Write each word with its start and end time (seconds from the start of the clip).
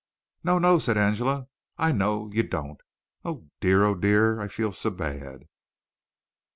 "No, 0.43 0.57
no!" 0.57 0.79
said 0.79 0.97
Angela. 0.97 1.45
"I 1.77 1.91
know! 1.91 2.31
You 2.33 2.41
don't. 2.41 2.81
Oh, 3.23 3.47
dear; 3.59 3.83
oh, 3.83 3.93
dear; 3.93 4.41
I 4.41 4.47
feel 4.47 4.71
so 4.71 4.89
bad!" 4.89 5.43